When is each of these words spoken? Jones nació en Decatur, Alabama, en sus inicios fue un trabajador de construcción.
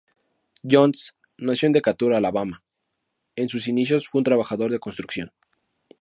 Jones 0.63 1.13
nació 1.37 1.67
en 1.67 1.73
Decatur, 1.73 2.15
Alabama, 2.15 2.63
en 3.35 3.49
sus 3.49 3.67
inicios 3.67 4.07
fue 4.07 4.17
un 4.21 4.25
trabajador 4.25 4.71
de 4.71 4.79
construcción. 4.79 5.31